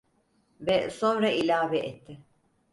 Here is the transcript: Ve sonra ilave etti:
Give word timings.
Ve 0.59 0.89
sonra 0.89 1.29
ilave 1.31 1.79
etti: 1.79 2.19